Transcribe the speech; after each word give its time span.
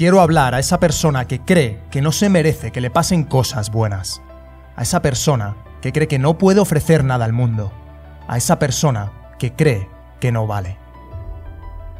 Quiero 0.00 0.22
hablar 0.22 0.54
a 0.54 0.58
esa 0.58 0.80
persona 0.80 1.26
que 1.26 1.40
cree 1.40 1.82
que 1.90 2.00
no 2.00 2.10
se 2.10 2.30
merece 2.30 2.72
que 2.72 2.80
le 2.80 2.88
pasen 2.88 3.22
cosas 3.22 3.70
buenas. 3.70 4.22
A 4.74 4.80
esa 4.80 5.02
persona 5.02 5.56
que 5.82 5.92
cree 5.92 6.08
que 6.08 6.18
no 6.18 6.38
puede 6.38 6.58
ofrecer 6.58 7.04
nada 7.04 7.26
al 7.26 7.34
mundo. 7.34 7.70
A 8.26 8.38
esa 8.38 8.58
persona 8.58 9.12
que 9.38 9.52
cree 9.52 9.90
que 10.18 10.32
no 10.32 10.46
vale. 10.46 10.78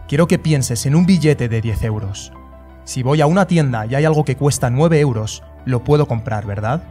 Quiero 0.09 0.27
que 0.29 0.39
pienses 0.39 0.87
en 0.87 0.95
un 0.95 1.05
billete 1.05 1.51
de 1.51 1.61
10 1.61 1.83
euros. 1.83 2.33
Si 2.85 3.03
voy 3.03 3.21
a 3.21 3.27
una 3.27 3.47
tienda 3.47 3.85
y 3.85 3.95
hay 3.95 4.07
algo 4.07 4.25
que 4.25 4.35
cuesta 4.35 4.71
9 4.71 4.99
euros, 4.99 5.43
lo 5.67 5.85
puedo 5.85 6.09
comprar, 6.09 6.47
¿verdad? 6.47 6.83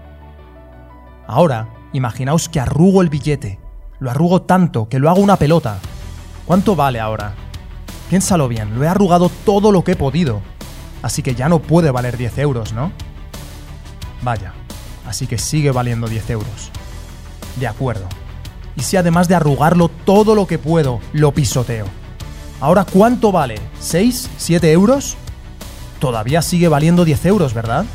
Ahora, 1.26 1.70
imaginaos 1.92 2.50
que 2.50 2.60
arrugo 2.60 3.02
el 3.02 3.10
billete. 3.10 3.60
Lo 3.98 4.12
arrugo 4.12 4.44
tanto 4.44 4.88
que 4.88 5.00
lo 5.00 5.10
hago 5.10 5.22
una 5.22 5.38
pelota. 5.38 5.80
¿Cuánto 6.46 6.76
vale 6.76 7.00
ahora? 7.00 7.34
Piénsalo 8.12 8.48
bien, 8.48 8.76
lo 8.76 8.84
he 8.84 8.88
arrugado 8.88 9.32
todo 9.44 9.72
lo 9.72 9.84
que 9.84 9.94
he 9.94 9.96
podido. 9.96 10.44
Así 11.02 11.22
que 11.24 11.36
ya 11.36 11.50
no 11.50 11.60
puede 11.60 11.92
valer 11.92 12.18
10 12.18 12.38
euros, 12.40 12.74
¿no? 12.74 12.92
Vaya, 14.22 14.54
así 15.08 15.28
que 15.28 15.38
sigue 15.38 15.72
valiendo 15.72 16.08
10 16.08 16.30
euros. 16.32 16.72
De 17.58 17.68
acuerdo. 17.68 18.08
¿Y 18.76 18.82
si 18.82 18.98
además 18.98 19.28
de 19.28 19.36
arrugarlo 19.36 19.90
todo 19.90 20.36
lo 20.36 20.48
que 20.48 20.58
puedo, 20.58 21.00
lo 21.14 21.34
pisoteo? 21.34 21.86
Ahora, 22.62 22.86
¿cuánto 22.86 23.32
vale? 23.32 23.56
¿6? 23.82 24.30
¿7 24.38 24.64
euros? 24.72 25.16
Todavía 26.00 26.42
sigue 26.42 26.68
valiendo 26.68 27.06
10 27.06 27.26
euros, 27.26 27.54
¿verdad? 27.54 27.86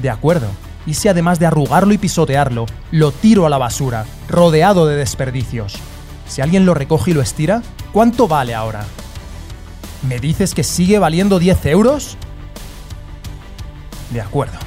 De 0.00 0.10
acuerdo. 0.10 0.48
¿Y 0.86 0.94
si 0.94 1.08
además 1.08 1.38
de 1.38 1.46
arrugarlo 1.46 1.92
y 1.92 1.98
pisotearlo, 1.98 2.66
lo 2.92 3.12
tiro 3.12 3.46
a 3.46 3.50
la 3.50 3.58
basura, 3.58 4.06
rodeado 4.28 4.86
de 4.86 4.96
desperdicios? 4.96 5.74
Si 6.26 6.40
alguien 6.40 6.64
lo 6.64 6.74
recoge 6.74 7.10
y 7.10 7.14
lo 7.14 7.20
estira, 7.20 7.62
¿cuánto 7.92 8.26
vale 8.28 8.54
ahora? 8.54 8.84
¿Me 10.02 10.20
dices 10.20 10.54
que 10.54 10.62
sigue 10.62 10.98
valiendo 10.98 11.38
10 11.38 11.66
euros? 11.66 12.16
De 14.12 14.20
acuerdo. 14.20 14.58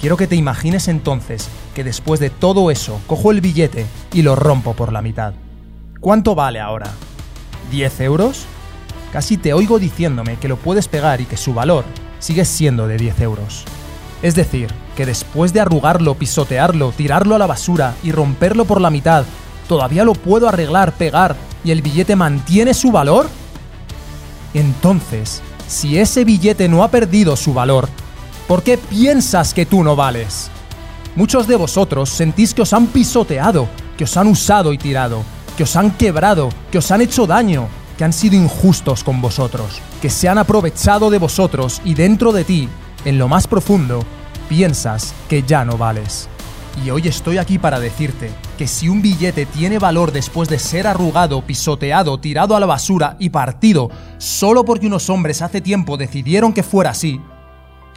Quiero 0.00 0.16
que 0.16 0.26
te 0.26 0.34
imagines 0.34 0.88
entonces 0.88 1.48
que 1.74 1.84
después 1.84 2.18
de 2.20 2.30
todo 2.30 2.70
eso 2.70 3.00
cojo 3.06 3.30
el 3.30 3.40
billete 3.40 3.86
y 4.12 4.22
lo 4.22 4.34
rompo 4.34 4.74
por 4.74 4.92
la 4.92 5.02
mitad. 5.02 5.34
¿Cuánto 6.00 6.34
vale 6.34 6.58
ahora? 6.58 6.90
¿10 7.70 8.00
euros? 8.00 8.46
Casi 9.12 9.36
te 9.36 9.52
oigo 9.52 9.78
diciéndome 9.78 10.38
que 10.38 10.48
lo 10.48 10.56
puedes 10.56 10.88
pegar 10.88 11.20
y 11.20 11.26
que 11.26 11.36
su 11.36 11.54
valor 11.54 11.84
sigue 12.18 12.44
siendo 12.44 12.88
de 12.88 12.96
10 12.96 13.20
euros. 13.20 13.64
Es 14.22 14.34
decir, 14.34 14.72
que 14.96 15.04
después 15.04 15.52
de 15.52 15.60
arrugarlo, 15.60 16.14
pisotearlo, 16.14 16.92
tirarlo 16.92 17.34
a 17.34 17.38
la 17.38 17.46
basura 17.46 17.94
y 18.02 18.10
romperlo 18.10 18.64
por 18.64 18.80
la 18.80 18.90
mitad, 18.90 19.24
¿todavía 19.68 20.04
lo 20.04 20.14
puedo 20.14 20.48
arreglar, 20.48 20.92
pegar 20.92 21.36
y 21.62 21.72
el 21.72 21.82
billete 21.82 22.16
mantiene 22.16 22.72
su 22.72 22.90
valor? 22.90 23.28
Entonces, 24.54 25.42
si 25.66 25.98
ese 25.98 26.24
billete 26.24 26.68
no 26.68 26.84
ha 26.84 26.90
perdido 26.90 27.36
su 27.36 27.54
valor, 27.54 27.88
¿por 28.46 28.62
qué 28.62 28.76
piensas 28.78 29.54
que 29.54 29.66
tú 29.66 29.82
no 29.82 29.96
vales? 29.96 30.50
Muchos 31.14 31.46
de 31.46 31.56
vosotros 31.56 32.10
sentís 32.10 32.54
que 32.54 32.62
os 32.62 32.72
han 32.72 32.86
pisoteado, 32.86 33.68
que 33.96 34.04
os 34.04 34.16
han 34.16 34.28
usado 34.28 34.72
y 34.72 34.78
tirado, 34.78 35.22
que 35.56 35.64
os 35.64 35.76
han 35.76 35.90
quebrado, 35.92 36.48
que 36.70 36.78
os 36.78 36.90
han 36.90 37.02
hecho 37.02 37.26
daño, 37.26 37.68
que 37.96 38.04
han 38.04 38.12
sido 38.12 38.36
injustos 38.36 39.04
con 39.04 39.20
vosotros, 39.20 39.80
que 40.00 40.10
se 40.10 40.28
han 40.28 40.38
aprovechado 40.38 41.10
de 41.10 41.18
vosotros 41.18 41.80
y 41.84 41.94
dentro 41.94 42.32
de 42.32 42.44
ti, 42.44 42.68
en 43.04 43.18
lo 43.18 43.28
más 43.28 43.46
profundo, 43.46 44.04
piensas 44.48 45.14
que 45.28 45.42
ya 45.42 45.64
no 45.64 45.76
vales. 45.76 46.28
Y 46.80 46.90
hoy 46.90 47.06
estoy 47.06 47.38
aquí 47.38 47.58
para 47.58 47.78
decirte 47.78 48.30
que 48.56 48.66
si 48.66 48.88
un 48.88 49.02
billete 49.02 49.44
tiene 49.44 49.78
valor 49.78 50.10
después 50.10 50.48
de 50.48 50.58
ser 50.58 50.86
arrugado, 50.86 51.44
pisoteado, 51.44 52.18
tirado 52.18 52.56
a 52.56 52.60
la 52.60 52.66
basura 52.66 53.16
y 53.18 53.28
partido 53.28 53.90
solo 54.18 54.64
porque 54.64 54.86
unos 54.86 55.10
hombres 55.10 55.42
hace 55.42 55.60
tiempo 55.60 55.96
decidieron 55.96 56.52
que 56.52 56.62
fuera 56.62 56.90
así, 56.90 57.20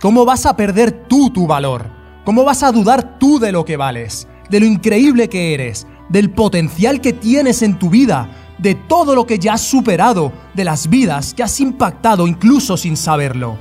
¿cómo 0.02 0.26
vas 0.26 0.46
a 0.46 0.56
perder 0.58 1.06
tú 1.08 1.30
tu 1.30 1.48
valor? 1.48 1.90
¿Cómo 2.26 2.44
vas 2.44 2.64
a 2.64 2.72
dudar 2.72 3.18
tú 3.18 3.40
de 3.40 3.52
lo 3.52 3.64
que 3.64 3.78
vales? 3.78 4.28
De 4.50 4.60
lo 4.60 4.66
increíble 4.66 5.30
que 5.30 5.54
eres, 5.54 5.88
del 6.10 6.32
potencial 6.32 7.00
que 7.00 7.14
tienes 7.14 7.62
en 7.62 7.80
tu 7.80 7.90
vida, 7.90 8.30
de 8.58 8.76
todo 8.76 9.16
lo 9.16 9.26
que 9.26 9.40
ya 9.40 9.54
has 9.54 9.62
superado, 9.62 10.34
de 10.54 10.66
las 10.66 10.90
vidas 10.90 11.34
que 11.34 11.44
has 11.44 11.60
impactado 11.60 12.28
incluso 12.28 12.78
sin 12.78 12.98
saberlo. 12.98 13.58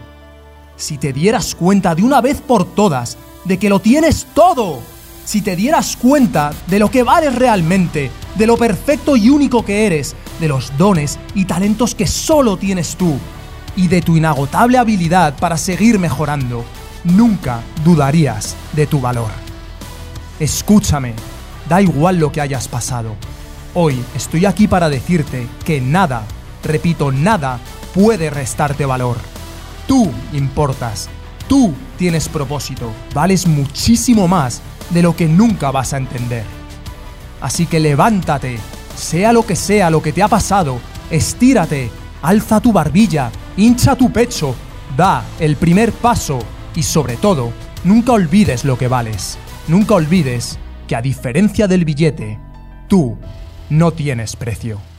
Si 0.76 0.98
te 0.98 1.12
dieras 1.12 1.54
cuenta 1.54 1.94
de 1.94 2.02
una 2.02 2.20
vez 2.20 2.40
por 2.40 2.64
todas 2.64 3.16
de 3.44 3.58
que 3.58 3.68
lo 3.68 3.80
tienes 3.80 4.26
todo, 4.34 4.80
si 5.24 5.40
te 5.40 5.56
dieras 5.56 5.96
cuenta 5.96 6.52
de 6.66 6.78
lo 6.78 6.90
que 6.90 7.02
vales 7.02 7.34
realmente, 7.34 8.10
de 8.34 8.46
lo 8.46 8.56
perfecto 8.56 9.16
y 9.16 9.30
único 9.30 9.64
que 9.64 9.86
eres, 9.86 10.14
de 10.40 10.48
los 10.48 10.76
dones 10.76 11.18
y 11.34 11.44
talentos 11.44 11.94
que 11.94 12.06
solo 12.06 12.56
tienes 12.56 12.96
tú, 12.96 13.18
y 13.76 13.88
de 13.88 14.02
tu 14.02 14.16
inagotable 14.16 14.78
habilidad 14.78 15.34
para 15.38 15.56
seguir 15.56 15.98
mejorando, 15.98 16.64
nunca 17.04 17.60
dudarías 17.84 18.56
de 18.72 18.86
tu 18.86 19.00
valor. 19.00 19.30
Escúchame, 20.38 21.14
da 21.68 21.80
igual 21.80 22.18
lo 22.18 22.30
que 22.32 22.40
hayas 22.40 22.68
pasado. 22.68 23.16
Hoy 23.74 24.00
estoy 24.14 24.46
aquí 24.46 24.68
para 24.68 24.88
decirte 24.88 25.48
que 25.64 25.80
nada, 25.80 26.22
repito, 26.62 27.10
nada 27.10 27.58
puede 27.94 28.30
restarte 28.30 28.86
valor. 28.86 29.16
Tú 29.86 30.10
importas, 30.32 31.08
tú 31.48 31.74
tienes 31.98 32.28
propósito, 32.28 32.90
vales 33.14 33.46
muchísimo 33.46 34.28
más 34.28 34.62
de 34.90 35.02
lo 35.02 35.16
que 35.16 35.26
nunca 35.26 35.70
vas 35.70 35.92
a 35.92 35.98
entender. 35.98 36.44
Así 37.40 37.66
que 37.66 37.80
levántate, 37.80 38.58
sea 38.96 39.32
lo 39.32 39.44
que 39.44 39.56
sea 39.56 39.90
lo 39.90 40.02
que 40.02 40.12
te 40.12 40.22
ha 40.22 40.28
pasado, 40.28 40.78
estírate, 41.10 41.90
alza 42.22 42.60
tu 42.60 42.72
barbilla, 42.72 43.30
hincha 43.56 43.96
tu 43.96 44.12
pecho, 44.12 44.54
da 44.96 45.24
el 45.38 45.56
primer 45.56 45.92
paso 45.92 46.38
y 46.74 46.82
sobre 46.82 47.16
todo, 47.16 47.52
nunca 47.84 48.12
olvides 48.12 48.64
lo 48.64 48.78
que 48.78 48.88
vales. 48.88 49.38
Nunca 49.68 49.94
olvides 49.94 50.58
que 50.86 50.96
a 50.96 51.02
diferencia 51.02 51.66
del 51.66 51.84
billete, 51.84 52.38
tú 52.88 53.16
no 53.70 53.92
tienes 53.92 54.36
precio. 54.36 54.93